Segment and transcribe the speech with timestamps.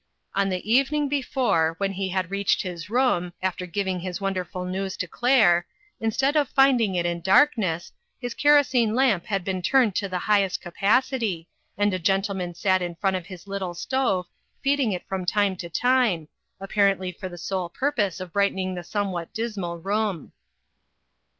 [0.33, 4.65] On the evening before, when he had reached his room, after giving his wonder ful
[4.65, 5.67] news to Claire,
[5.99, 10.59] instead of finding it in darkness, his kerosene lamp had been turned to its highest
[10.59, 14.25] capacity, and a gentleman sat in front of his little stove,
[14.63, 15.05] feeding 3/2 INTERRUPTED.
[15.05, 16.27] it from time to time,
[16.59, 20.31] apparently for the sole purpose of brightening the somewhat dismal room.